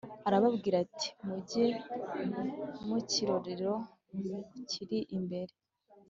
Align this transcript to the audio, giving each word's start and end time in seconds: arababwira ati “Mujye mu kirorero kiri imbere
arababwira 0.27 0.75
ati 0.85 1.09
“Mujye 1.25 1.65
mu 2.87 2.97
kirorero 3.09 3.73
kiri 4.69 4.99
imbere 5.17 5.53